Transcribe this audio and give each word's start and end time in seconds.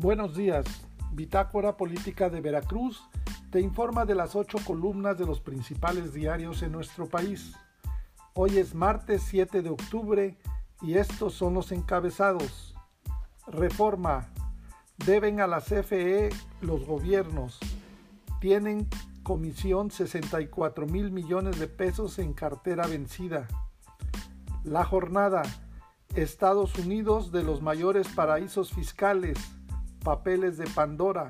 Buenos 0.00 0.36
días. 0.36 0.64
Bitácora 1.10 1.76
Política 1.76 2.30
de 2.30 2.40
Veracruz 2.40 3.02
te 3.50 3.60
informa 3.60 4.06
de 4.06 4.14
las 4.14 4.36
ocho 4.36 4.58
columnas 4.64 5.18
de 5.18 5.26
los 5.26 5.40
principales 5.40 6.12
diarios 6.12 6.62
en 6.62 6.70
nuestro 6.70 7.08
país. 7.08 7.56
Hoy 8.32 8.58
es 8.58 8.76
martes 8.76 9.24
7 9.26 9.60
de 9.60 9.70
octubre 9.70 10.38
y 10.82 10.98
estos 10.98 11.34
son 11.34 11.54
los 11.54 11.72
encabezados. 11.72 12.76
Reforma. 13.48 14.28
Deben 15.04 15.40
a 15.40 15.48
la 15.48 15.60
CFE 15.60 16.28
los 16.60 16.86
gobiernos. 16.86 17.58
Tienen 18.40 18.88
comisión 19.24 19.90
64 19.90 20.86
mil 20.86 21.10
millones 21.10 21.58
de 21.58 21.66
pesos 21.66 22.20
en 22.20 22.34
cartera 22.34 22.86
vencida. 22.86 23.48
La 24.62 24.84
jornada. 24.84 25.42
Estados 26.14 26.78
Unidos 26.78 27.32
de 27.32 27.42
los 27.42 27.62
mayores 27.62 28.06
paraísos 28.06 28.72
fiscales 28.72 29.57
papeles 30.08 30.56
de 30.56 30.66
Pandora. 30.68 31.28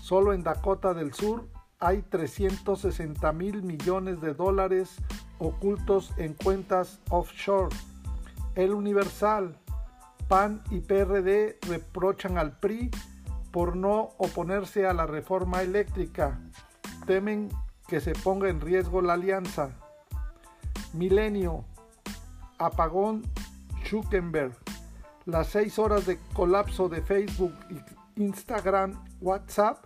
Solo 0.00 0.32
en 0.32 0.42
Dakota 0.42 0.94
del 0.94 1.12
Sur 1.12 1.46
hay 1.78 2.00
360 2.00 3.30
mil 3.34 3.62
millones 3.62 4.22
de 4.22 4.32
dólares 4.32 4.96
ocultos 5.38 6.10
en 6.16 6.32
cuentas 6.32 6.98
offshore. 7.10 7.76
El 8.54 8.72
Universal, 8.72 9.54
PAN 10.28 10.62
y 10.70 10.80
PRD 10.80 11.58
reprochan 11.68 12.38
al 12.38 12.58
PRI 12.58 12.90
por 13.50 13.76
no 13.76 14.14
oponerse 14.16 14.86
a 14.86 14.94
la 14.94 15.04
reforma 15.04 15.60
eléctrica. 15.60 16.40
Temen 17.04 17.50
que 17.86 18.00
se 18.00 18.14
ponga 18.14 18.48
en 18.48 18.62
riesgo 18.62 19.02
la 19.02 19.12
alianza. 19.12 19.72
Milenio, 20.94 21.66
apagón 22.56 23.24
Zuckerberg 23.84 24.69
las 25.30 25.48
seis 25.48 25.78
horas 25.78 26.06
de 26.06 26.18
colapso 26.32 26.88
de 26.88 27.02
Facebook, 27.02 27.54
Instagram, 28.16 29.04
WhatsApp 29.20 29.78